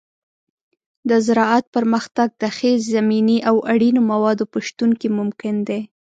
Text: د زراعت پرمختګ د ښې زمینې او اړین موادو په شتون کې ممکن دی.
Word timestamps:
د 1.09 1.11
زراعت 1.25 1.65
پرمختګ 1.75 2.29
د 2.41 2.43
ښې 2.55 2.71
زمینې 2.93 3.37
او 3.49 3.55
اړین 3.73 3.97
موادو 4.11 4.45
په 4.53 4.59
شتون 4.67 4.91
کې 4.99 5.07
ممکن 5.19 5.55
دی. 5.67 5.81